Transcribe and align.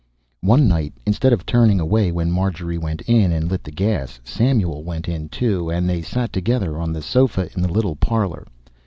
One 0.41 0.67
night, 0.67 0.93
instead 1.05 1.31
of 1.31 1.45
turning 1.45 1.79
away 1.79 2.11
when 2.11 2.31
Marjorie 2.31 2.79
went 2.79 3.01
in 3.01 3.31
and 3.31 3.51
lit 3.51 3.63
the 3.63 3.69
gas, 3.69 4.19
Samuel 4.23 4.81
went 4.83 5.07
in, 5.07 5.29
too, 5.29 5.69
and 5.69 5.87
they 5.87 6.01
sat 6.01 6.33
together 6.33 6.79
on 6.79 6.91
the 6.91 7.03
sofa 7.03 7.49
in 7.55 7.61
the 7.61 7.71
little 7.71 7.97
parlor. 7.97 8.47